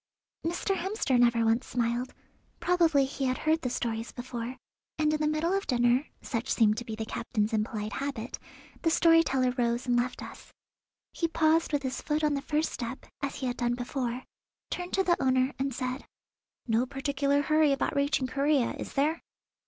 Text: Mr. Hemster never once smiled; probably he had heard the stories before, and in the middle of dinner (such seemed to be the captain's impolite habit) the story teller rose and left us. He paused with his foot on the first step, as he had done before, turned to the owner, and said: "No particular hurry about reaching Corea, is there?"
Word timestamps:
Mr. 0.43 0.75
Hemster 0.75 1.19
never 1.19 1.45
once 1.45 1.67
smiled; 1.67 2.15
probably 2.59 3.05
he 3.05 3.25
had 3.25 3.37
heard 3.37 3.61
the 3.61 3.69
stories 3.69 4.11
before, 4.11 4.57
and 4.97 5.13
in 5.13 5.19
the 5.21 5.27
middle 5.27 5.55
of 5.55 5.67
dinner 5.67 6.07
(such 6.23 6.49
seemed 6.49 6.75
to 6.79 6.83
be 6.83 6.95
the 6.95 7.05
captain's 7.05 7.53
impolite 7.53 7.93
habit) 7.93 8.39
the 8.81 8.89
story 8.89 9.21
teller 9.21 9.53
rose 9.59 9.85
and 9.85 9.95
left 9.95 10.23
us. 10.23 10.51
He 11.13 11.27
paused 11.27 11.71
with 11.71 11.83
his 11.83 12.01
foot 12.01 12.23
on 12.23 12.33
the 12.33 12.41
first 12.41 12.71
step, 12.71 13.05
as 13.21 13.35
he 13.35 13.45
had 13.45 13.57
done 13.57 13.75
before, 13.75 14.23
turned 14.71 14.93
to 14.93 15.03
the 15.03 15.21
owner, 15.21 15.53
and 15.59 15.71
said: 15.71 16.03
"No 16.65 16.87
particular 16.87 17.43
hurry 17.43 17.71
about 17.71 17.95
reaching 17.95 18.25
Corea, 18.25 18.73
is 18.79 18.93
there?" 18.93 19.21